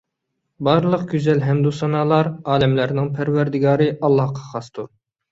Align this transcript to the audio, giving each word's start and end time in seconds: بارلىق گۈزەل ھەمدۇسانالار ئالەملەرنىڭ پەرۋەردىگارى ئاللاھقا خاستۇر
بارلىق 0.67 1.01
گۈزەل 1.09 1.43
ھەمدۇسانالار 1.47 2.29
ئالەملەرنىڭ 2.53 3.11
پەرۋەردىگارى 3.19 3.91
ئاللاھقا 4.09 4.47
خاستۇر 4.47 4.89